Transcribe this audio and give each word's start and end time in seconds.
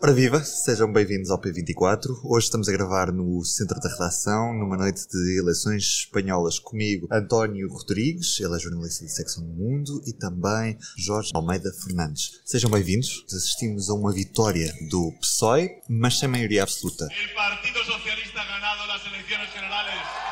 Ora 0.00 0.12
viva, 0.12 0.44
sejam 0.44 0.92
bem-vindos 0.92 1.28
ao 1.28 1.40
P24. 1.40 2.20
Hoje 2.22 2.44
estamos 2.44 2.68
a 2.68 2.72
gravar 2.72 3.10
no 3.10 3.44
centro 3.44 3.80
da 3.80 3.88
redação, 3.88 4.54
numa 4.54 4.76
noite 4.76 5.08
de 5.08 5.40
eleições 5.40 6.04
espanholas, 6.04 6.60
comigo 6.60 7.08
António 7.10 7.68
Rodrigues, 7.68 8.38
ele 8.38 8.54
é 8.54 8.60
jornalista 8.60 9.04
da 9.04 9.10
secção 9.10 9.42
do 9.42 9.52
Mundo, 9.52 10.00
e 10.06 10.12
também 10.12 10.78
Jorge 10.96 11.32
Almeida 11.34 11.72
Fernandes. 11.82 12.40
Sejam 12.44 12.70
bem-vindos. 12.70 13.24
Assistimos 13.26 13.90
a 13.90 13.94
uma 13.94 14.12
vitória 14.12 14.72
do 14.88 15.10
PSOE, 15.20 15.68
mas 15.88 16.16
sem 16.16 16.28
maioria 16.28 16.62
absoluta. 16.62 17.04
El 17.10 17.34
Partido 17.34 17.78
Socialista 17.80 18.44
ganado 18.44 18.86
las 18.86 19.04
elecciones 19.04 19.52
generales. 19.52 20.28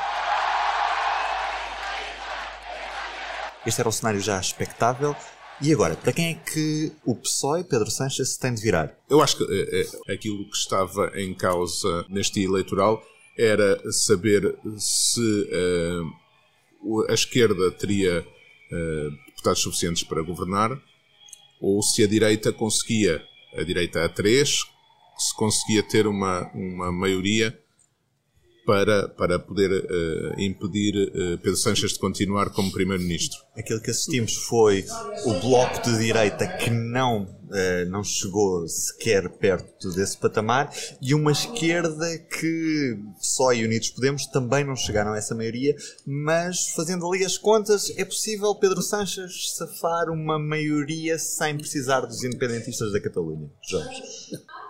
Este 3.66 3.80
era 3.80 3.88
o 3.88 3.92
cenário 3.92 4.20
já 4.20 4.38
expectável. 4.38 5.16
E 5.60 5.72
agora, 5.72 5.96
para 5.96 6.12
quem 6.12 6.32
é 6.32 6.34
que 6.34 6.92
o 7.04 7.14
PSOE, 7.14 7.64
Pedro 7.64 7.90
Sanches, 7.90 8.34
se 8.34 8.38
tem 8.38 8.52
de 8.52 8.60
virar? 8.60 8.94
Eu 9.08 9.22
acho 9.22 9.38
que 9.38 9.44
é, 9.44 9.80
é, 10.10 10.14
aquilo 10.14 10.44
que 10.50 10.56
estava 10.56 11.10
em 11.18 11.32
causa 11.34 12.04
neste 12.10 12.42
eleitoral 12.42 13.02
era 13.38 13.80
saber 13.90 14.54
se 14.76 15.48
uh, 16.82 17.06
a 17.08 17.14
esquerda 17.14 17.70
teria 17.70 18.20
uh, 18.20 19.10
deputados 19.28 19.62
suficientes 19.62 20.02
para 20.02 20.22
governar 20.22 20.70
ou 21.60 21.82
se 21.82 22.02
a 22.02 22.06
direita 22.06 22.52
conseguia, 22.52 23.22
a 23.56 23.62
direita 23.62 24.04
a 24.04 24.08
três, 24.08 24.58
se 25.18 25.34
conseguia 25.36 25.82
ter 25.82 26.06
uma, 26.06 26.50
uma 26.54 26.92
maioria 26.92 27.58
para, 28.66 29.08
para 29.08 29.38
poder 29.38 29.70
uh, 29.70 30.40
impedir 30.40 30.94
uh, 31.08 31.38
Pedro 31.38 31.56
Sánchez 31.56 31.92
de 31.92 31.98
continuar 32.00 32.50
como 32.50 32.72
Primeiro-Ministro. 32.72 33.38
Aquilo 33.56 33.80
que 33.80 33.90
assistimos 33.90 34.34
foi 34.34 34.84
o 35.24 35.34
bloco 35.40 35.82
de 35.82 35.98
direita 35.98 36.46
que 36.58 36.68
não, 36.68 37.22
uh, 37.22 37.88
não 37.88 38.02
chegou 38.02 38.66
sequer 38.66 39.30
perto 39.30 39.90
desse 39.92 40.18
patamar 40.18 40.70
e 41.00 41.14
uma 41.14 41.30
esquerda 41.30 42.18
que 42.18 42.98
só 43.20 43.52
e 43.52 43.64
Unidos 43.64 43.90
Podemos 43.90 44.26
também 44.26 44.64
não 44.64 44.74
chegaram 44.74 45.12
a 45.12 45.18
essa 45.18 45.34
maioria, 45.34 45.74
mas 46.04 46.72
fazendo 46.74 47.06
ali 47.06 47.24
as 47.24 47.38
contas, 47.38 47.90
é 47.96 48.04
possível 48.04 48.52
Pedro 48.56 48.82
Sánchez 48.82 49.54
safar 49.56 50.10
uma 50.10 50.38
maioria 50.38 51.18
sem 51.18 51.56
precisar 51.56 52.00
dos 52.00 52.24
independentistas 52.24 52.92
da 52.92 53.00
Catalunha. 53.00 53.48
Jorge. 53.62 54.02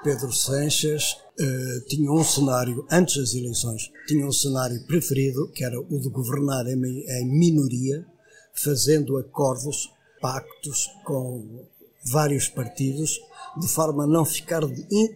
Pedro 0.06 0.32
Sanches 0.32 1.16
uh, 1.36 1.80
tinha 1.88 2.12
um 2.12 2.22
cenário, 2.22 2.86
antes 2.88 3.16
das 3.16 3.34
eleições, 3.34 3.90
tinha 4.06 4.24
um 4.24 4.30
cenário 4.30 4.80
preferido, 4.86 5.48
que 5.48 5.64
era 5.64 5.80
o 5.80 5.98
de 6.00 6.08
governar 6.08 6.64
em, 6.68 6.80
em 6.80 7.26
minoria, 7.26 8.06
fazendo 8.54 9.16
acordos, 9.16 9.90
pactos 10.20 10.88
com 11.04 11.66
vários 12.04 12.48
partidos, 12.48 13.18
de 13.60 13.66
forma 13.66 14.04
a 14.04 14.06
não 14.06 14.24
ficar 14.24 14.62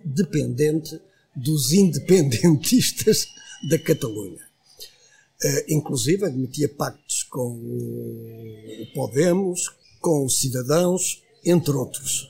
dependente 0.05 1.01
dos 1.37 1.73
independentistas 1.73 3.29
da 3.71 3.79
Catalunha. 3.79 4.43
Uh, 5.41 5.65
inclusive 5.69 6.27
admitia 6.27 6.69
pactos 6.69 7.23
com 7.23 7.53
o 7.53 8.93
Podemos, 8.93 9.69
com 10.01 10.25
os 10.25 10.41
Cidadãos, 10.41 11.23
entre 11.45 11.75
outros. 11.75 12.30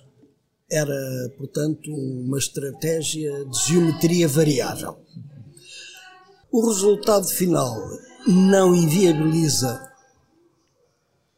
Era, 0.71 1.33
portanto, 1.37 1.93
uma 1.93 2.39
estratégia 2.39 3.45
de 3.45 3.59
geometria 3.67 4.29
variável. 4.29 4.99
O 6.51 6.67
resultado 6.67 7.27
final 7.29 7.77
não 8.27 8.75
inviabiliza 8.75 9.91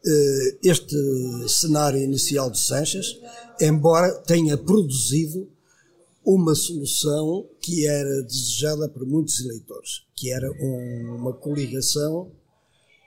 uh, 0.05 0.59
este 0.63 0.97
cenário 1.49 2.01
inicial 2.01 2.51
de 2.51 2.61
Sanches, 2.61 3.19
embora 3.61 4.13
tenha 4.23 4.57
produzido 4.57 5.51
uma 6.25 6.55
solução 6.55 7.49
que 7.61 7.87
era 7.87 8.23
desejada 8.23 8.89
por 8.89 9.05
muitos 9.07 9.41
eleitores, 9.41 10.05
que 10.15 10.33
era 10.33 10.51
um, 10.51 11.17
uma 11.17 11.33
coligação 11.33 12.31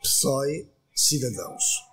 PSOE-Cidadãos. 0.02 1.85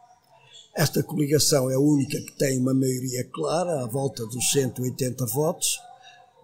Esta 0.75 1.03
coligação 1.03 1.71
é 1.71 1.75
a 1.75 1.81
única 1.81 2.19
que 2.19 2.33
tem 2.39 2.59
uma 2.59 2.73
maioria 2.73 3.25
clara, 3.33 3.85
à 3.85 3.87
volta 3.87 4.25
dos 4.27 4.51
180 4.51 5.27
votos, 5.27 5.79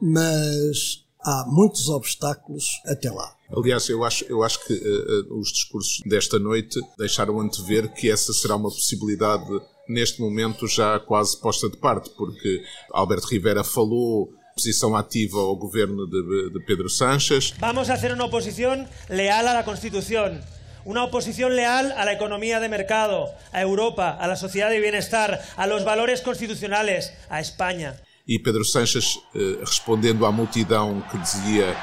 mas 0.00 1.02
há 1.24 1.46
muitos 1.48 1.88
obstáculos 1.88 2.64
até 2.86 3.10
lá. 3.10 3.34
Aliás, 3.50 3.88
eu 3.88 4.04
acho, 4.04 4.24
eu 4.24 4.42
acho 4.42 4.64
que 4.66 4.74
uh, 4.74 5.38
os 5.38 5.48
discursos 5.48 6.02
desta 6.04 6.38
noite 6.38 6.78
deixaram 6.98 7.40
antever 7.40 7.92
que 7.94 8.10
essa 8.10 8.32
será 8.32 8.56
uma 8.56 8.68
possibilidade 8.68 9.48
neste 9.88 10.20
momento 10.20 10.68
já 10.68 11.00
quase 11.00 11.40
posta 11.40 11.70
de 11.70 11.78
parte, 11.78 12.10
porque 12.10 12.62
Alberto 12.92 13.26
Rivera 13.28 13.64
falou 13.64 14.30
posição 14.54 14.96
ativa 14.96 15.38
ao 15.38 15.56
governo 15.56 16.06
de, 16.06 16.50
de 16.50 16.60
Pedro 16.66 16.90
Sánchez. 16.90 17.54
Vamos 17.58 17.88
a 17.88 17.94
hacer 17.94 18.12
una 18.12 18.24
oposición 18.24 18.86
leal 19.08 19.46
a 19.46 19.54
la 19.54 19.64
Constitución. 19.64 20.42
Una 20.84 21.04
oposición 21.04 21.56
leal 21.56 21.92
a 21.96 22.04
la 22.04 22.12
economía 22.12 22.60
de 22.60 22.68
mercado, 22.68 23.30
a 23.52 23.60
Europa, 23.60 24.10
a 24.10 24.26
la 24.26 24.36
sociedad 24.36 24.70
de 24.70 24.80
bienestar, 24.80 25.40
a 25.56 25.66
los 25.66 25.84
valores 25.84 26.20
constitucionales, 26.22 27.12
a 27.28 27.40
España. 27.40 28.00
E 28.26 28.38
Pedro 28.38 28.62
Sanches, 28.62 29.18
eh, 29.34 29.56
respondendo 29.60 30.26
à 30.26 30.30
multidão 30.30 31.02
que 31.10 31.16
dizia 31.16 31.74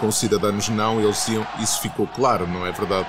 com 0.00 0.10
cidadãos 0.10 0.70
não, 0.70 0.98
eles 0.98 1.16
diziam 1.16 1.46
isso 1.62 1.78
ficou 1.82 2.06
claro, 2.06 2.46
não 2.46 2.66
é 2.66 2.72
verdade? 2.72 3.06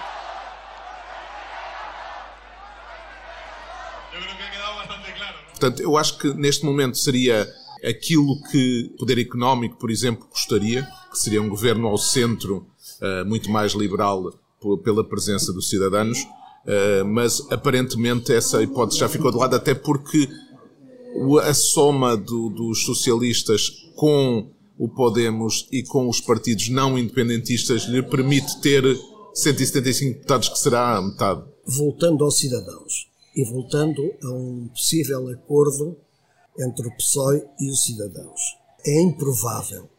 Portanto, 5.52 5.82
eu 5.82 5.96
acho 5.96 6.18
que 6.18 6.34
neste 6.34 6.66
momento 6.66 6.98
seria 6.98 7.48
aquilo 7.88 8.42
que 8.50 8.92
o 8.96 8.98
poder 8.98 9.20
económico, 9.20 9.78
por 9.78 9.92
exemplo, 9.92 10.28
gostaria, 10.28 10.88
que 11.12 11.18
seria 11.18 11.42
um 11.42 11.48
governo 11.48 11.88
ao 11.88 11.98
centro 11.98 12.68
uh, 13.00 13.26
muito 13.26 13.50
mais 13.50 13.74
liberal 13.74 14.34
pela 14.84 15.04
presença 15.04 15.52
dos 15.52 15.70
cidadãos, 15.70 16.22
uh, 16.22 17.06
mas 17.06 17.42
aparentemente 17.52 18.32
essa 18.34 18.62
hipótese 18.62 19.00
já 19.00 19.10
ficou 19.10 19.32
de 19.32 19.38
lado, 19.38 19.56
até 19.56 19.74
porque 19.74 20.30
a 21.44 21.54
soma 21.54 22.16
do, 22.16 22.50
dos 22.50 22.86
socialistas 22.86 23.70
com 23.96 24.50
o 24.78 24.88
Podemos 24.88 25.68
e 25.72 25.84
com 25.84 26.10
os 26.10 26.22
partidos 26.22 26.70
não 26.70 26.98
independentistas 26.98 27.84
lhe 27.84 28.02
permite 28.02 28.60
ter 28.62 28.84
175 29.34 30.14
deputados, 30.14 30.50
que 30.50 30.58
será 30.58 30.98
a 30.98 31.02
metade. 31.02 31.44
Voltando 31.66 32.24
aos 32.24 32.38
cidadãos 32.38 33.08
e 33.36 33.46
voltando 33.46 34.02
a 34.24 34.32
um 34.32 34.68
possível 34.70 35.28
acordo 35.30 35.96
entre 36.60 36.88
o 36.88 36.96
PSOE 36.96 37.44
e 37.60 37.70
os 37.70 37.84
cidadãos. 37.84 38.42
É 38.86 39.02
improvável 39.02 39.90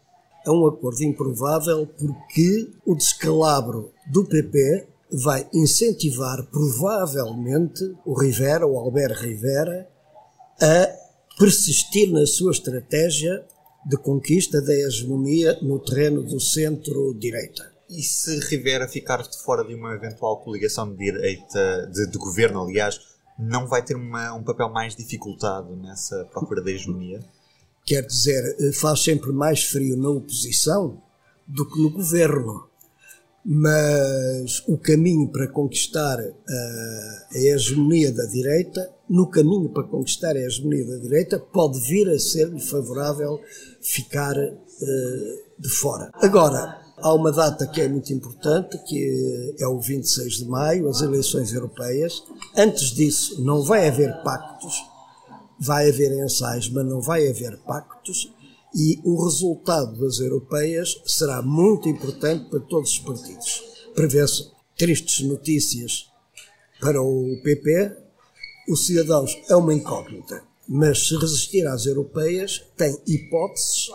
é 0.47 0.51
um 0.51 0.67
acordo 0.67 1.03
improvável 1.03 1.87
porque 1.87 2.71
o 2.85 2.95
descalabro 2.95 3.93
do 4.11 4.25
PP 4.25 4.89
vai 5.13 5.47
incentivar 5.53 6.43
provavelmente 6.51 7.95
o 8.05 8.19
Rivera, 8.19 8.67
o 8.67 8.79
Alberto 8.79 9.21
Rivera, 9.21 9.89
a 10.61 10.89
persistir 11.39 12.11
na 12.11 12.27
sua 12.27 12.53
estratégia 12.53 13.45
de 13.85 13.97
conquista 13.97 14.61
da 14.63 14.73
hegemonia 14.73 15.59
no 15.61 15.79
terreno 15.79 16.23
do 16.23 16.41
centro-direita. 16.41 17.71
E 17.91 18.03
se 18.03 18.39
Rivera 18.49 18.89
ficar 18.89 19.23
de 19.23 19.37
fora 19.43 19.65
de 19.65 19.75
uma 19.75 19.95
eventual 19.95 20.41
coligação 20.43 20.91
de 20.91 20.97
direita, 20.97 21.91
de, 21.93 22.07
de 22.07 22.19
governo, 22.19 22.63
aliás, 22.63 22.99
não 23.39 23.67
vai 23.67 23.85
ter 23.85 23.97
uma, 23.97 24.33
um 24.35 24.43
papel 24.43 24.71
mais 24.71 24.95
dificultado 24.95 25.77
nessa 25.77 26.25
procura 26.27 26.63
da 26.63 26.71
hegemonia? 26.71 27.21
Quer 27.85 28.07
dizer, 28.07 28.57
eh, 28.61 28.73
faz 28.73 29.03
sempre 29.03 29.33
mais 29.33 29.65
frio 29.65 29.97
na 29.97 30.09
oposição 30.09 31.03
do 31.47 31.69
que 31.69 31.81
no 31.81 31.91
governo. 31.91 32.69
Mas 33.45 34.63
o 34.69 34.79
caminho 34.79 35.29
para 35.33 35.49
conquistar 35.49 36.17
a, 36.17 36.23
eh, 36.23 37.27
a 37.33 37.39
hegemonia 37.39 38.13
da 38.13 38.25
direita, 38.27 38.89
no 39.11 39.29
caminho 39.29 39.69
para 39.71 39.83
conquistar 39.83 40.37
a 40.37 40.41
hegemonia 40.41 40.87
da 40.87 40.99
direita, 40.99 41.41
pode 41.41 41.81
vir 41.81 42.09
a 42.09 42.19
ser-lhe 42.21 42.61
favorável 42.61 43.41
ficar 43.83 44.37
uh, 44.39 45.61
de 45.61 45.69
fora. 45.69 46.11
Agora, 46.15 46.81
há 46.97 47.13
uma 47.13 47.33
data 47.33 47.67
que 47.67 47.81
é 47.81 47.89
muito 47.89 48.13
importante, 48.13 48.79
que 48.87 49.55
é 49.59 49.67
o 49.67 49.81
26 49.81 50.35
de 50.35 50.45
maio, 50.47 50.89
as 50.89 51.03
eleições 51.03 51.53
europeias. 51.53 52.23
Antes 52.57 52.93
disso, 52.93 53.43
não 53.45 53.63
vai 53.63 53.89
haver 53.89 54.23
pactos 54.23 54.92
vai 55.63 55.89
haver 55.89 56.13
ensaios, 56.13 56.69
mas 56.69 56.85
não 56.85 57.01
vai 57.01 57.29
haver 57.29 57.57
pactos, 57.59 58.33
E 58.75 58.99
o 59.05 59.23
resultado 59.23 60.01
das 60.01 60.19
europeias 60.19 60.99
será 61.05 61.43
muito 61.43 61.91
importante 61.91 62.49
para 62.49 62.59
todos 62.59 62.93
os 62.93 62.99
partidos. 63.01 63.63
Prevê-se 63.95 64.51
tristes 64.79 65.27
notícias 65.27 66.11
para 66.81 67.03
o 67.03 67.39
PP. 67.43 67.95
Os 68.71 68.87
cidadãos 68.87 69.39
é 69.51 69.55
uma 69.55 69.75
incógnita, 69.75 70.43
mas 70.67 71.07
se 71.07 71.17
resistir 71.19 71.67
às 71.67 71.85
europeias, 71.85 72.65
tem 72.75 72.99
hipóteses 73.07 73.91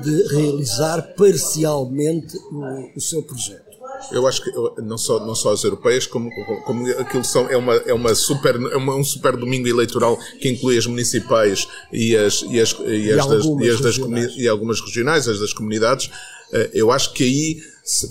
de 0.00 0.28
realizar 0.28 1.14
parcialmente 1.16 2.36
o, 2.36 2.96
o 2.96 3.00
seu 3.00 3.20
projeto. 3.20 3.73
Eu 4.10 4.26
acho 4.26 4.42
que 4.42 4.50
não 4.82 4.98
só, 4.98 5.24
não 5.24 5.34
só 5.34 5.52
as 5.52 5.64
europeias, 5.64 6.06
como, 6.06 6.30
como 6.64 6.90
aquilo 6.92 7.24
são, 7.24 7.48
é, 7.48 7.56
uma, 7.56 7.74
é, 7.74 7.92
uma 7.92 8.14
super, 8.14 8.54
é 8.54 8.76
uma, 8.76 8.94
um 8.94 9.04
super 9.04 9.36
domingo 9.36 9.68
eleitoral 9.68 10.18
que 10.40 10.48
inclui 10.48 10.78
as 10.78 10.86
municipais 10.86 11.66
e, 11.92 12.16
as, 12.16 12.42
e, 12.42 12.60
as, 12.60 12.76
e, 12.80 13.12
as 13.12 13.26
das, 13.26 13.44
e, 13.44 13.70
as 13.70 13.80
das 13.80 13.96
e 14.36 14.48
algumas 14.48 14.80
regionais, 14.80 15.28
as 15.28 15.40
das 15.40 15.52
comunidades. 15.52 16.10
Eh, 16.52 16.70
eu 16.74 16.90
acho 16.90 17.12
que 17.12 17.24
aí 17.24 17.56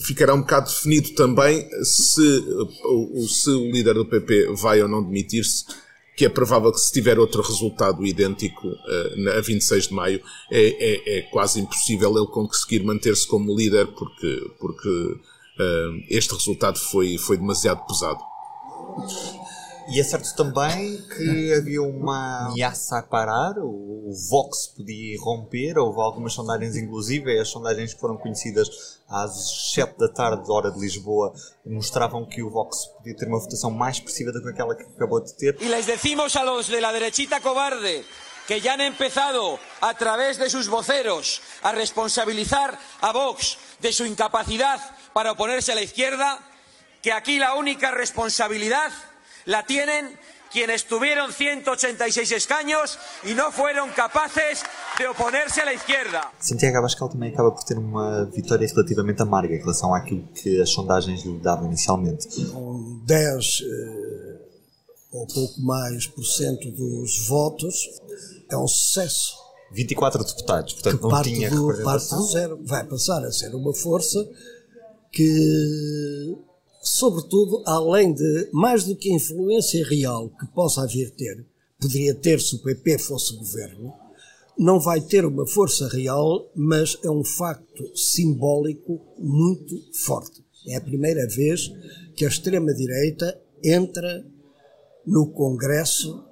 ficará 0.01 0.33
um 0.33 0.41
bocado 0.41 0.69
definido 0.69 1.11
também 1.11 1.67
se 1.83 2.21
o, 2.83 3.27
se 3.27 3.49
o 3.49 3.71
líder 3.71 3.95
do 3.95 4.05
PP 4.05 4.53
vai 4.55 4.81
ou 4.81 4.87
não 4.87 5.03
demitir-se 5.03 5.65
que 6.15 6.25
é 6.25 6.29
provável 6.29 6.71
que 6.71 6.79
se 6.79 6.91
tiver 6.91 7.17
outro 7.17 7.41
resultado 7.41 8.05
idêntico 8.05 8.67
uh, 8.67 9.29
a 9.37 9.41
26 9.41 9.87
de 9.87 9.93
maio, 9.93 10.21
é, 10.51 10.61
é, 10.61 11.17
é 11.17 11.21
quase 11.23 11.59
impossível 11.59 12.15
ele 12.15 12.27
conseguir 12.27 12.83
manter-se 12.83 13.27
como 13.27 13.55
líder, 13.55 13.87
porque, 13.87 14.51
porque 14.59 15.15
este 16.09 16.33
resultado 16.33 16.79
foi, 16.79 17.17
foi 17.17 17.37
demasiado 17.37 17.85
pesado. 17.85 18.19
E 19.89 19.99
é 19.99 20.03
certo 20.03 20.33
também 20.35 20.97
que 21.15 21.53
havia 21.53 21.81
uma 21.81 22.47
ameaça 22.47 22.99
a 22.99 23.03
parar, 23.03 23.53
o 23.59 24.09
Vox 24.29 24.67
podia 24.67 25.19
romper, 25.19 25.77
houve 25.77 25.99
algumas 25.99 26.33
sondagens, 26.33 26.77
inclusive, 26.77 27.37
as 27.37 27.49
sondagens 27.49 27.93
que 27.93 27.99
foram 27.99 28.17
conhecidas 28.17 29.01
às 29.09 29.73
7 29.73 29.97
da 29.97 30.07
tarde, 30.07 30.49
hora 30.49 30.71
de 30.71 30.79
Lisboa, 30.79 31.33
mostravam 31.65 32.25
que 32.25 32.41
o 32.41 32.49
Vox 32.49 32.85
podia 32.97 33.15
ter 33.15 33.27
uma 33.27 33.39
votação 33.39 33.71
mais 33.71 33.97
expressiva 33.97 34.31
do 34.31 34.41
que 34.41 34.49
aquela 34.49 34.73
que 34.73 34.83
acabou 34.83 35.21
de 35.21 35.35
ter. 35.35 35.57
E 35.59 35.67
les 35.67 35.85
decimos 35.85 36.33
a 36.37 36.43
los 36.43 36.67
de 36.67 36.79
la 36.79 36.93
derechita 36.93 37.41
cobarde 37.41 38.05
que 38.47 38.61
ya 38.61 38.73
han 38.73 38.81
empezado 38.81 39.59
a 39.81 39.93
través 39.93 40.37
de 40.37 40.49
sus 40.49 40.67
voceros 40.67 41.41
a 41.61 41.71
responsabilizar 41.71 42.77
a 43.01 43.11
Vox 43.11 43.57
de 43.79 43.93
su 43.93 44.05
incapacidad 44.05 44.79
para 45.13 45.31
oponerse 45.31 45.71
a 45.71 45.75
la 45.75 45.81
izquierda, 45.81 46.39
que 47.01 47.13
aquí 47.13 47.37
la 47.37 47.55
única 47.55 47.91
responsabilidad 47.91 48.91
la 49.45 49.65
tienen 49.65 50.17
quienes 50.53 50.85
tuvieron 50.85 51.33
186 51.33 52.31
escaños 52.31 52.99
y 53.23 53.33
no 53.33 53.51
fueron 53.51 53.89
capaces 53.89 54.61
de 54.99 55.07
oponerse 55.07 55.61
a 55.61 55.65
la 55.65 55.73
izquierda. 55.73 56.31
Santiago 56.39 56.77
Abascal 56.77 57.09
também 57.09 57.33
acaba 57.33 57.51
por 57.51 57.63
ter 57.63 57.77
uma 57.77 58.25
vitória 58.25 58.67
relativamente 58.67 59.21
amarga 59.21 59.55
em 59.55 59.57
relação 59.57 59.95
àquilo 59.95 60.27
que 60.33 60.61
as 60.61 60.69
sondagens 60.69 61.25
lhe 61.25 61.39
davam 61.39 61.65
inicialmente. 61.65 62.27
Com 62.51 63.01
10 63.03 63.61
eh, 63.61 64.33
ou 65.11 65.27
pouco 65.27 65.61
mais 65.61 66.05
por 66.07 66.23
cento 66.23 66.69
dos 66.71 67.27
votos, 67.27 67.75
é 68.49 68.57
um 68.57 68.67
sucesso. 68.67 69.43
24 69.71 70.23
deputados, 70.23 70.73
portanto 70.73 70.97
que 70.97 71.03
não 71.03 71.09
parte 71.09 71.33
tinha 71.33 71.49
do, 71.49 71.83
parte 71.83 72.09
do 72.15 72.23
zero. 72.27 72.59
Vai 72.63 72.85
passar 72.85 73.25
a 73.25 73.31
ser 73.31 73.55
uma 73.55 73.73
força 73.73 74.29
que, 75.11 76.37
sobretudo, 76.81 77.63
além 77.65 78.13
de 78.13 78.49
mais 78.51 78.83
do 78.83 78.95
que 78.95 79.11
a 79.11 79.15
influência 79.15 79.85
real 79.87 80.29
que 80.29 80.45
possa 80.47 80.85
vir 80.85 81.09
ter, 81.11 81.45
poderia 81.79 82.13
ter 82.13 82.39
se 82.39 82.55
o 82.55 82.59
PP 82.61 82.99
fosse 82.99 83.35
governo, 83.35 83.93
não 84.57 84.79
vai 84.79 85.01
ter 85.01 85.25
uma 85.25 85.47
força 85.47 85.87
real, 85.87 86.49
mas 86.55 86.97
é 87.03 87.09
um 87.09 87.23
facto 87.23 87.97
simbólico 87.97 89.01
muito 89.17 89.75
forte. 89.93 90.43
É 90.67 90.75
a 90.75 90.81
primeira 90.81 91.27
vez 91.27 91.71
que 92.15 92.25
a 92.25 92.27
extrema-direita 92.27 93.39
entra 93.63 94.25
no 95.05 95.31
Congresso 95.31 96.23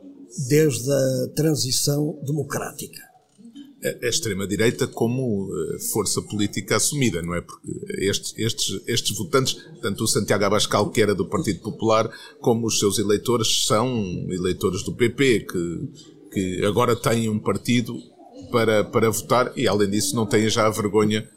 desde 0.47 0.91
a 0.91 1.27
transição 1.35 2.19
democrática 2.25 3.11
a 3.83 4.07
extrema-direita 4.07 4.85
como 4.85 5.49
eh, 5.51 5.79
força 5.91 6.21
política 6.21 6.75
assumida, 6.75 7.21
não 7.21 7.33
é? 7.33 7.41
Porque 7.41 7.67
estes, 7.97 8.33
estes, 8.37 8.81
estes 8.85 9.17
votantes, 9.17 9.57
tanto 9.81 10.03
o 10.03 10.07
Santiago 10.07 10.45
Abascal, 10.45 10.91
que 10.91 11.01
era 11.01 11.15
do 11.15 11.25
Partido 11.25 11.61
Popular, 11.61 12.09
como 12.39 12.67
os 12.67 12.77
seus 12.77 12.99
eleitores 12.99 13.65
são 13.65 13.87
eleitores 14.29 14.83
do 14.83 14.93
PP, 14.93 15.47
que, 15.51 15.89
que 16.31 16.65
agora 16.65 16.95
têm 16.95 17.27
um 17.27 17.39
partido 17.39 17.97
para, 18.51 18.83
para 18.83 19.09
votar 19.09 19.51
e, 19.55 19.67
além 19.67 19.89
disso, 19.89 20.15
não 20.15 20.27
têm 20.27 20.47
já 20.47 20.67
a 20.67 20.71
vergonha 20.71 21.27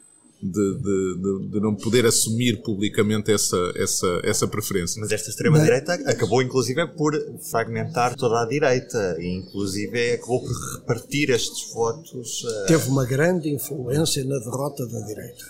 de, 0.51 0.77
de, 0.77 1.47
de, 1.51 1.59
não 1.59 1.75
poder 1.75 2.05
assumir 2.05 2.61
publicamente 2.61 3.31
essa, 3.31 3.57
essa, 3.75 4.21
essa 4.23 4.47
preferência. 4.47 4.99
Mas 4.99 5.11
esta 5.11 5.29
extrema-direita 5.29 5.93
acabou, 5.93 6.41
inclusive, 6.41 6.85
por 6.87 7.13
fragmentar 7.49 8.15
toda 8.15 8.41
a 8.41 8.45
direita 8.45 9.17
e, 9.19 9.27
inclusive, 9.27 10.13
acabou 10.13 10.41
por 10.41 10.79
repartir 10.79 11.29
estes 11.29 11.73
votos. 11.73 12.43
Uh... 12.43 12.65
Teve 12.67 12.89
uma 12.89 13.05
grande 13.05 13.49
influência 13.49 14.23
na 14.23 14.39
derrota 14.39 14.85
da 14.87 14.99
direita. 15.01 15.45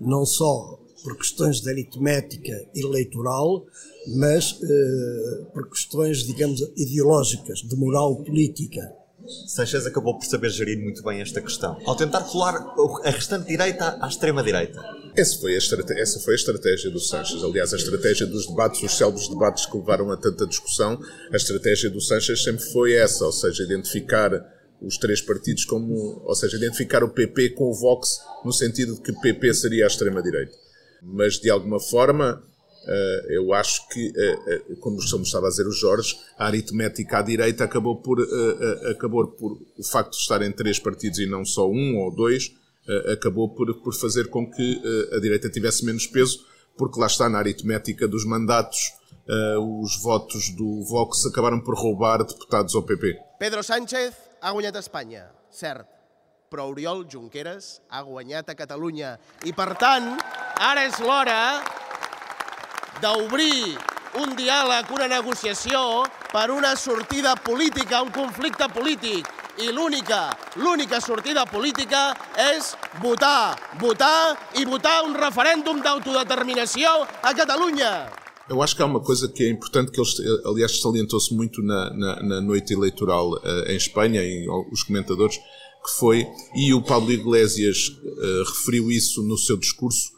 Não 0.00 0.24
só 0.26 0.78
por 1.02 1.16
questões 1.18 1.60
de 1.60 1.70
aritmética 1.70 2.52
eleitoral, 2.74 3.64
mas 4.16 4.52
uh, 4.52 5.44
por 5.52 5.68
questões, 5.68 6.24
digamos, 6.24 6.60
ideológicas, 6.76 7.58
de 7.60 7.76
moral 7.76 8.16
política 8.16 8.80
Sanchez 9.46 9.86
acabou 9.86 10.18
por 10.18 10.24
saber 10.24 10.50
gerir 10.50 10.78
muito 10.82 11.02
bem 11.02 11.20
esta 11.20 11.40
questão, 11.40 11.80
ao 11.86 11.96
tentar 11.96 12.22
colar 12.24 12.54
a 13.04 13.10
restante 13.10 13.46
direita 13.46 13.96
à 14.00 14.08
extrema-direita. 14.08 14.82
Essa 15.16 15.38
foi, 15.38 15.56
essa 15.56 16.20
foi 16.20 16.34
a 16.34 16.36
estratégia 16.36 16.90
do 16.90 17.00
Sanchez. 17.00 17.42
Aliás, 17.42 17.72
a 17.72 17.76
estratégia 17.76 18.26
dos 18.26 18.46
debates, 18.46 18.82
os 18.82 18.96
célebres 18.96 19.28
debates 19.28 19.66
que 19.66 19.76
levaram 19.76 20.10
a 20.10 20.16
tanta 20.16 20.46
discussão, 20.46 21.00
a 21.32 21.36
estratégia 21.36 21.88
do 21.88 22.00
Sanchez 22.00 22.42
sempre 22.42 22.64
foi 22.72 22.94
essa, 22.94 23.24
ou 23.24 23.32
seja, 23.32 23.62
identificar 23.62 24.30
os 24.82 24.98
três 24.98 25.20
partidos 25.22 25.64
como, 25.64 26.22
ou 26.24 26.34
seja, 26.34 26.56
identificar 26.56 27.02
o 27.02 27.08
PP 27.08 27.50
com 27.50 27.70
o 27.70 27.74
Vox 27.74 28.20
no 28.44 28.52
sentido 28.52 28.94
de 28.94 29.00
que 29.00 29.12
PP 29.12 29.54
seria 29.54 29.84
a 29.84 29.86
extrema-direita. 29.86 30.52
Mas, 31.02 31.38
de 31.38 31.48
alguma 31.48 31.80
forma, 31.80 32.42
Uh, 32.84 33.32
eu 33.32 33.54
acho 33.54 33.88
que, 33.88 34.08
uh, 34.08 34.72
uh, 34.72 34.76
como 34.76 34.98
estava 34.98 35.46
a 35.46 35.48
dizer 35.48 35.66
o 35.66 35.72
Jorge, 35.72 36.14
a 36.38 36.46
aritmética 36.46 37.18
à 37.18 37.22
direita 37.22 37.64
acabou 37.64 37.96
por, 37.96 38.18
acabou 38.90 39.26
por 39.28 39.52
o 39.78 39.84
facto 39.84 40.10
de 40.10 40.18
estarem 40.18 40.52
três 40.52 40.78
partidos 40.78 41.18
e 41.18 41.26
não 41.26 41.44
só 41.44 41.66
um 41.68 41.96
ou 41.98 42.14
dois, 42.14 42.52
acabou 43.10 43.48
por, 43.48 43.74
por 43.82 43.94
fazer 43.94 44.28
com 44.28 44.50
que 44.50 44.82
a 45.16 45.18
direita 45.18 45.48
tivesse 45.48 45.84
menos 45.84 46.06
peso, 46.06 46.44
porque 46.76 47.00
lá 47.00 47.06
está 47.06 47.28
na 47.28 47.38
aritmética 47.38 48.06
dos 48.06 48.26
mandatos, 48.26 48.92
os 49.82 50.02
votos 50.02 50.50
do 50.50 50.82
Vox 50.84 51.24
acabaram 51.24 51.60
por 51.60 51.74
roubar 51.74 52.18
deputados 52.18 52.74
ao 52.74 52.82
PP. 52.82 53.16
Pedro 53.38 53.62
Sánchez 53.62 54.14
ha 54.42 54.52
guanyat 54.52 54.76
a 54.76 54.80
Espanya, 54.80 55.30
cert, 55.50 55.88
però 56.50 56.68
Oriol 56.68 57.06
Junqueras 57.08 57.80
ha 57.88 58.02
guanyat 58.02 58.50
a 58.50 58.54
Catalunya 58.54 59.16
i 59.48 59.52
per 59.56 59.72
tant, 59.80 60.12
ara 60.60 60.84
és 60.84 61.00
l'hora 61.00 61.64
d'obrir 63.02 63.76
un 64.20 64.34
diàleg, 64.38 64.90
una 64.94 65.08
negociació 65.10 66.04
per 66.30 66.50
una 66.50 66.74
sortida 66.76 67.34
política, 67.36 68.02
un 68.02 68.12
conflicte 68.14 68.68
polític. 68.74 69.30
I 69.62 69.70
l'única, 69.70 70.34
l'única 70.58 70.98
sortida 71.00 71.44
política 71.46 72.08
és 72.34 72.72
votar, 73.02 73.54
votar 73.78 74.34
i 74.58 74.64
votar 74.66 75.04
un 75.06 75.14
referèndum 75.14 75.78
d'autodeterminació 75.82 76.90
a 77.22 77.34
Catalunya. 77.34 78.10
Eu 78.50 78.60
acho 78.62 78.76
que 78.76 78.82
há 78.82 78.86
uma 78.86 79.00
coisa 79.00 79.26
que 79.28 79.44
é 79.44 79.48
importante, 79.48 79.90
que 79.90 79.98
eles, 79.98 80.16
aliás, 80.44 80.78
salientou-se 80.80 81.32
muito 81.32 81.62
na, 81.62 81.90
na, 81.94 82.22
na, 82.22 82.40
noite 82.42 82.74
eleitoral 82.74 83.32
uh, 83.32 83.70
em 83.70 83.76
Espanha, 83.76 84.22
e 84.22 84.46
os 84.70 84.82
comentadores, 84.82 85.38
que 85.38 85.90
foi, 85.98 86.26
e 86.54 86.74
o 86.74 86.82
Pablo 86.82 87.10
Iglesias 87.10 87.88
uh, 87.88 88.44
referiu 88.44 88.90
isso 88.90 89.22
no 89.22 89.38
seu 89.38 89.56
discurso, 89.56 90.13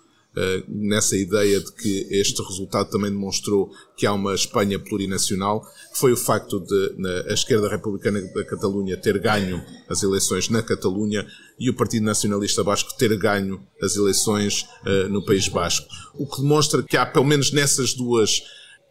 nessa 0.68 1.16
ideia 1.16 1.60
de 1.60 1.72
que 1.72 2.06
este 2.10 2.42
resultado 2.42 2.90
também 2.90 3.10
demonstrou 3.10 3.70
que 3.96 4.06
há 4.06 4.12
uma 4.12 4.34
Espanha 4.34 4.78
plurinacional, 4.78 5.64
foi 5.94 6.12
o 6.12 6.16
facto 6.16 6.60
de 6.60 6.94
na, 6.98 7.30
a 7.30 7.32
esquerda 7.32 7.68
republicana 7.68 8.20
da 8.20 8.44
Catalunha 8.44 8.96
ter 8.96 9.18
ganho 9.18 9.62
as 9.88 10.02
eleições 10.02 10.48
na 10.50 10.62
Catalunha 10.62 11.26
e 11.58 11.70
o 11.70 11.74
Partido 11.74 12.04
Nacionalista 12.04 12.62
Basco 12.62 12.96
ter 12.98 13.16
ganho 13.16 13.60
as 13.80 13.96
eleições 13.96 14.66
uh, 14.84 15.08
no 15.08 15.24
País 15.24 15.48
Basco. 15.48 15.86
O 16.14 16.26
que 16.26 16.42
demonstra 16.42 16.82
que 16.82 16.96
há, 16.96 17.06
pelo 17.06 17.24
menos 17.24 17.50
nessas 17.52 17.94
duas 17.94 18.42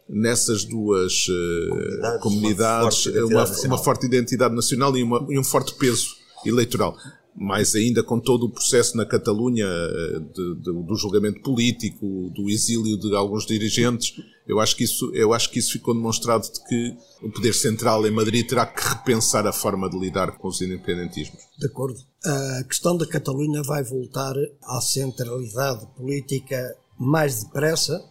nessas 0.08 0.64
duas 0.64 1.26
uh, 1.28 2.20
comunidades, 2.20 3.06
uma, 3.06 3.46
forte 3.46 3.66
uma, 3.66 3.66
uma, 3.66 3.78
forte 3.78 4.06
identidade 4.06 4.54
nacional 4.54 4.96
e, 4.96 5.02
uma, 5.02 5.26
e 5.28 5.38
um 5.38 5.42
forte 5.42 5.74
peso 5.74 6.14
eleitoral. 6.44 6.96
Mais 7.36 7.74
ainda 7.74 8.02
com 8.02 8.18
todo 8.18 8.46
o 8.46 8.50
processo 8.50 8.96
na 8.96 9.04
Catalunha 9.04 9.66
eh, 9.66 10.20
de, 10.34 10.54
de, 10.56 10.82
do 10.82 10.96
julgamento 10.96 11.42
político, 11.42 12.30
do 12.34 12.48
exílio 12.48 12.98
de 12.98 13.14
alguns 13.14 13.44
dirigentes, 13.44 14.14
eu 14.46 14.58
acho 14.58 14.76
que 14.76 14.84
isso, 14.84 15.10
eu 15.12 15.32
acho 15.34 15.50
que 15.50 15.58
isso 15.58 15.72
ficou 15.72 15.92
demonstrado 15.92 16.44
de 16.50 16.64
que 16.64 16.96
o 17.22 17.30
poder 17.30 17.52
central 17.52 18.06
em 18.06 18.10
Madrid 18.10 18.46
terá 18.46 18.64
que 18.64 18.88
repensar 18.88 19.46
a 19.46 19.52
forma 19.52 19.90
de 19.90 19.98
lidar 19.98 20.38
com 20.38 20.48
os 20.48 20.60
independentismos. 20.62 21.42
De 21.58 21.66
acordo. 21.66 21.98
A 22.24 22.64
questão 22.64 22.96
da 22.96 23.06
Catalunha 23.06 23.62
vai 23.62 23.84
voltar 23.84 24.34
à 24.64 24.80
centralidade 24.80 25.86
política 25.96 26.76
mais 26.98 27.44
depressa 27.44 28.02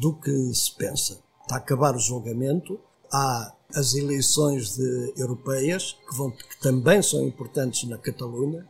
do 0.00 0.14
que 0.14 0.30
se 0.54 0.74
pensa. 0.76 1.20
Está 1.42 1.56
a 1.56 1.58
acabar 1.58 1.94
o 1.94 1.98
julgamento, 1.98 2.80
há 3.12 3.54
as 3.74 3.94
eleições 3.94 4.76
de, 4.76 5.12
europeias, 5.16 5.96
que, 6.08 6.16
vão, 6.16 6.30
que 6.30 6.60
também 6.60 7.02
são 7.02 7.26
importantes 7.26 7.88
na 7.88 7.98
Catalunha, 7.98 8.66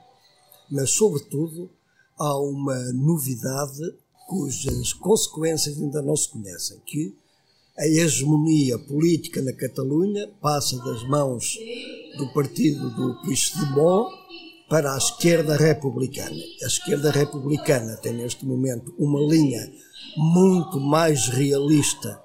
mas, 0.73 0.91
sobretudo, 0.91 1.71
há 2.19 2.39
uma 2.39 2.93
novidade 2.93 3.95
cujas 4.27 4.95
consequências 4.95 5.79
ainda 5.79 6.01
não 6.01 6.17
se 6.17 6.31
conhecem, 6.31 6.81
que 6.87 7.15
a 7.77 7.87
hegemonia 7.87 8.79
política 8.79 9.43
na 9.43 9.53
Catalunha 9.53 10.29
passa 10.41 10.79
das 10.79 11.03
mãos 11.09 11.59
do 12.17 12.33
partido 12.33 12.91
do 12.91 13.21
Puigdemont 13.23 14.11
para 14.69 14.95
a 14.95 14.99
esquerda 14.99 15.57
republicana. 15.57 16.43
A 16.63 16.67
esquerda 16.67 17.11
republicana 17.11 17.97
tem 17.97 18.15
neste 18.15 18.47
momento 18.47 18.95
uma 18.99 19.21
linha 19.21 19.71
muito 20.17 20.81
mais 20.81 21.29
realista 21.29 22.23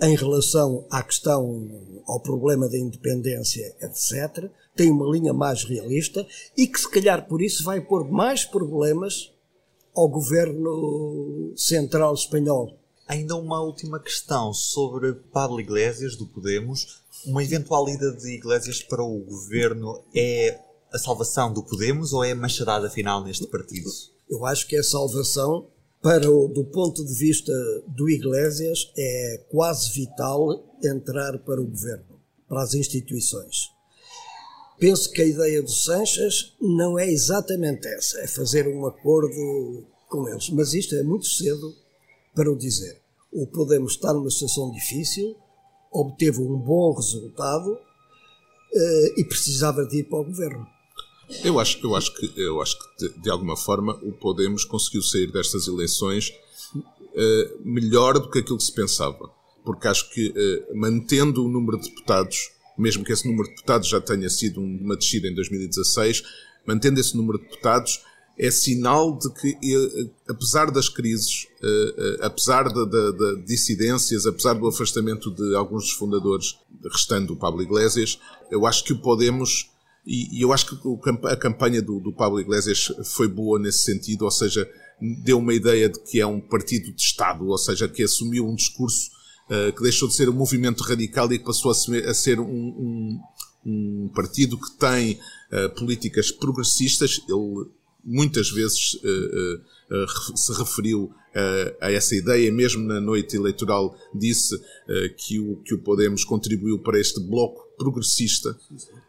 em 0.00 0.16
relação 0.16 0.84
à 0.90 1.02
questão, 1.02 1.68
ao 2.06 2.20
problema 2.20 2.68
da 2.68 2.78
independência, 2.78 3.74
etc., 3.80 4.50
tem 4.74 4.90
uma 4.90 5.10
linha 5.10 5.32
mais 5.32 5.64
realista 5.64 6.26
e 6.56 6.66
que, 6.66 6.80
se 6.80 6.90
calhar, 6.90 7.26
por 7.26 7.42
isso 7.42 7.64
vai 7.64 7.80
pôr 7.80 8.10
mais 8.10 8.44
problemas 8.44 9.32
ao 9.94 10.08
governo 10.08 11.52
central 11.56 12.14
espanhol. 12.14 12.78
Ainda 13.06 13.36
uma 13.36 13.60
última 13.60 14.00
questão 14.00 14.54
sobre 14.54 15.12
Pablo 15.32 15.60
Iglesias, 15.60 16.16
do 16.16 16.26
Podemos. 16.26 17.02
Uma 17.26 17.44
eventual 17.44 17.88
ida 17.88 18.10
de 18.12 18.34
Iglesias 18.34 18.82
para 18.82 19.02
o 19.02 19.18
governo 19.18 20.02
é 20.14 20.58
a 20.92 20.98
salvação 20.98 21.52
do 21.52 21.62
Podemos 21.62 22.12
ou 22.12 22.24
é 22.24 22.32
a 22.32 22.36
machadada 22.36 22.88
final 22.88 23.22
neste 23.22 23.46
partido? 23.46 23.90
Eu 24.30 24.46
acho 24.46 24.66
que 24.66 24.76
é 24.76 24.80
a 24.80 24.84
salvação 24.84 25.66
para 26.00 26.30
o, 26.30 26.48
do 26.48 26.64
ponto 26.64 27.04
de 27.04 27.14
vista 27.14 27.52
do 27.86 28.10
Iglesias, 28.10 28.90
é 28.96 29.44
quase 29.50 29.92
vital 29.92 30.64
entrar 30.82 31.38
para 31.38 31.60
o 31.60 31.66
governo, 31.66 32.20
para 32.48 32.62
as 32.62 32.74
instituições. 32.74 33.70
Penso 34.78 35.10
que 35.12 35.22
a 35.22 35.26
ideia 35.26 35.62
do 35.62 35.70
Sanches 35.70 36.54
não 36.60 36.98
é 36.98 37.10
exatamente 37.10 37.86
essa, 37.86 38.20
é 38.20 38.26
fazer 38.26 38.66
um 38.66 38.86
acordo 38.86 39.86
com 40.08 40.28
eles, 40.28 40.50
mas 40.50 40.74
isto 40.74 40.94
é 40.94 41.02
muito 41.02 41.26
cedo 41.26 41.74
para 42.34 42.50
o 42.50 42.56
dizer. 42.56 43.00
O 43.32 43.46
Podemos 43.46 43.92
estar 43.92 44.12
numa 44.12 44.30
situação 44.30 44.70
difícil, 44.72 45.36
obteve 45.90 46.40
um 46.40 46.58
bom 46.58 46.94
resultado 46.94 47.72
uh, 47.72 49.20
e 49.20 49.24
precisava 49.24 49.86
de 49.86 50.00
ir 50.00 50.04
para 50.04 50.20
o 50.20 50.24
governo. 50.24 50.66
Eu 51.44 51.58
acho, 51.58 51.78
eu 51.82 51.94
acho 51.94 52.14
que, 52.14 52.32
eu 52.36 52.60
acho 52.60 52.76
que 52.78 53.08
de, 53.08 53.22
de 53.22 53.30
alguma 53.30 53.56
forma 53.56 53.94
o 54.02 54.12
Podemos 54.12 54.64
conseguiu 54.64 55.02
sair 55.02 55.30
destas 55.30 55.66
eleições 55.66 56.32
uh, 56.74 57.62
melhor 57.64 58.18
do 58.18 58.30
que 58.30 58.40
aquilo 58.40 58.58
que 58.58 58.64
se 58.64 58.72
pensava. 58.72 59.30
Porque 59.64 59.88
acho 59.88 60.10
que 60.10 60.28
uh, 60.28 60.76
mantendo 60.76 61.44
o 61.44 61.48
número 61.48 61.78
de 61.78 61.88
deputados, 61.88 62.50
mesmo 62.78 63.04
que 63.04 63.12
esse 63.12 63.26
número 63.26 63.48
de 63.48 63.54
deputados 63.54 63.88
já 63.88 64.00
tenha 64.00 64.28
sido 64.28 64.60
uma 64.60 64.96
descida 64.96 65.28
em 65.28 65.34
2016, 65.34 66.22
mantendo 66.66 67.00
esse 67.00 67.16
número 67.16 67.38
de 67.38 67.44
deputados 67.44 68.00
é 68.38 68.50
sinal 68.50 69.18
de 69.18 69.30
que, 69.34 69.48
eh, 69.50 70.10
apesar 70.26 70.70
das 70.70 70.88
crises, 70.88 71.46
apesar 72.22 72.64
de, 72.64 73.44
dissidências, 73.44 74.24
apesar 74.24 74.54
do 74.54 74.66
afastamento 74.66 75.30
de 75.30 75.54
alguns 75.54 75.84
dos 75.84 75.92
fundadores, 75.92 76.58
restando 76.82 77.34
o 77.34 77.36
Pablo 77.36 77.62
Iglesias, 77.62 78.18
eu 78.50 78.66
acho 78.66 78.84
que 78.84 78.94
o 78.94 78.98
Podemos 78.98 79.70
e, 80.06 80.38
e 80.38 80.42
eu 80.42 80.52
acho 80.52 80.66
que 80.66 81.28
a 81.28 81.36
campanha 81.36 81.80
do, 81.80 82.00
do 82.00 82.12
Pablo 82.12 82.40
Iglesias 82.40 82.92
foi 83.04 83.28
boa 83.28 83.58
nesse 83.58 83.84
sentido, 83.84 84.24
ou 84.24 84.30
seja, 84.30 84.68
deu 85.00 85.38
uma 85.38 85.54
ideia 85.54 85.88
de 85.88 86.00
que 86.00 86.20
é 86.20 86.26
um 86.26 86.40
partido 86.40 86.92
de 86.92 87.00
Estado, 87.00 87.46
ou 87.46 87.58
seja, 87.58 87.88
que 87.88 88.02
assumiu 88.02 88.46
um 88.48 88.54
discurso 88.54 89.10
uh, 89.50 89.72
que 89.72 89.82
deixou 89.82 90.08
de 90.08 90.14
ser 90.14 90.28
um 90.28 90.32
movimento 90.32 90.82
radical 90.82 91.32
e 91.32 91.38
que 91.38 91.44
passou 91.44 91.70
a 91.70 92.14
ser, 92.14 92.40
um, 92.40 92.44
um, 92.44 93.20
um, 93.64 94.10
partido 94.14 94.58
que 94.58 94.78
tem 94.78 95.18
uh, 95.52 95.74
políticas 95.74 96.30
progressistas. 96.30 97.20
Ele 97.28 97.70
muitas 98.04 98.50
vezes 98.50 98.94
uh, 98.94 100.36
se 100.36 100.52
referiu 100.54 101.12
a 101.80 101.90
essa 101.90 102.14
ideia, 102.14 102.52
mesmo 102.52 102.82
na 102.82 103.00
noite 103.00 103.36
eleitoral 103.36 103.96
disse 104.14 104.54
que, 105.16 105.40
o, 105.40 105.56
que 105.64 105.74
o 105.74 105.78
Podemos 105.78 106.24
contribuiu 106.24 106.78
para 106.78 107.00
este 107.00 107.20
bloco 107.20 107.72
progressista. 107.82 108.54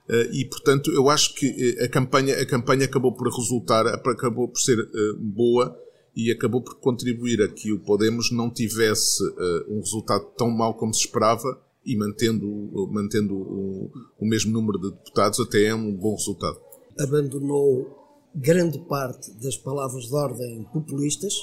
Eh, 0.09 0.29
e 0.33 0.45
portanto 0.45 0.91
eu 0.91 1.09
acho 1.09 1.33
que 1.35 1.47
eh, 1.79 1.85
a 1.85 1.87
campanha 1.87 2.35
a 2.35 2.45
campanha 2.45 2.85
acabou 2.85 3.13
por 3.13 3.27
resultar 3.33 3.87
acabou 3.87 4.49
por 4.49 4.59
ser 4.59 4.77
eh, 4.79 5.13
boa 5.17 5.77
e 6.15 6.31
acabou 6.31 6.61
por 6.61 6.75
contribuir 6.75 7.41
a 7.41 7.47
que 7.47 7.71
o 7.71 7.79
Podemos 7.79 8.31
não 8.31 8.49
tivesse 8.49 9.23
um 9.67 9.79
resultado 9.79 10.25
tão 10.37 10.49
mau 10.49 10.75
como 10.75 10.93
se 10.93 11.01
esperava 11.01 11.59
e 11.85 11.97
mantendo 11.97 12.47
mantendo 12.91 13.35
o, 13.35 13.91
o 14.19 14.25
mesmo 14.25 14.51
número 14.51 14.79
de 14.79 14.91
deputados 14.91 15.39
até 15.39 15.65
é 15.65 15.75
um 15.75 15.93
bom 15.93 16.15
resultado 16.15 16.57
abandonou 16.97 17.99
grande 18.33 18.79
parte 18.79 19.31
das 19.41 19.57
palavras 19.57 20.05
de 20.05 20.15
ordem 20.15 20.63
populistas 20.71 21.33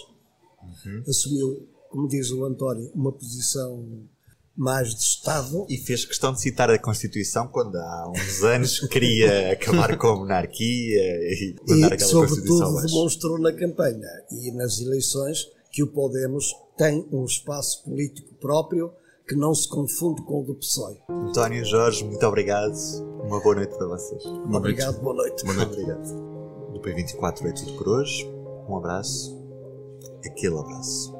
uhum. 0.62 1.02
assumiu 1.06 1.68
como 1.90 2.08
diz 2.08 2.30
o 2.30 2.44
António 2.44 2.90
uma 2.94 3.12
posição 3.12 4.08
mais 4.56 4.94
de 4.94 5.00
Estado. 5.00 5.66
E 5.68 5.76
fez 5.78 6.04
questão 6.04 6.32
de 6.32 6.40
citar 6.40 6.70
a 6.70 6.78
Constituição 6.78 7.48
quando 7.48 7.76
há 7.76 8.10
uns 8.10 8.42
anos 8.42 8.80
queria 8.88 9.52
acabar 9.52 9.96
com 9.96 10.08
a 10.08 10.16
monarquia 10.16 11.02
e 11.02 11.56
mandar 11.68 11.90
e, 11.90 11.94
aquela 11.94 12.10
sobretudo, 12.10 12.82
demonstrou 12.82 13.38
na 13.38 13.52
campanha 13.52 14.08
e 14.30 14.50
nas 14.52 14.80
eleições 14.80 15.46
que 15.70 15.82
o 15.82 15.86
Podemos 15.86 16.52
tem 16.76 17.06
um 17.12 17.24
espaço 17.24 17.84
político 17.84 18.34
próprio 18.34 18.92
que 19.28 19.36
não 19.36 19.54
se 19.54 19.68
confunde 19.68 20.22
com 20.22 20.40
o 20.40 20.44
do 20.44 20.56
PSOE. 20.56 20.98
António 21.08 21.64
Jorge, 21.64 22.04
muito 22.04 22.26
obrigado. 22.26 22.74
Uma 23.22 23.40
boa 23.40 23.54
noite 23.54 23.76
para 23.76 23.86
vocês. 23.86 24.22
Boa 24.24 24.56
obrigado, 24.56 24.94
noite. 24.94 25.02
boa 25.04 25.14
noite. 25.14 25.44
Boa 25.44 25.56
noite. 25.56 25.72
obrigado. 25.72 26.72
Do 26.72 26.80
P24 26.80 27.46
é 27.46 27.52
tudo 27.52 27.72
por 27.76 27.88
hoje. 27.88 28.26
Um 28.68 28.76
abraço. 28.76 29.40
Aquele 30.24 30.58
abraço. 30.58 31.19